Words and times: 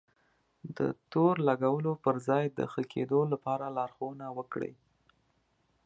د 0.77 0.79
تور 1.11 1.35
لګولو 1.47 1.91
پر 2.03 2.15
ځای 2.27 2.45
د 2.57 2.59
ښه 2.71 2.83
کېدو 2.93 3.19
لپاره 3.31 3.65
لارښونه 3.77 4.25
وکړئ. 4.37 4.73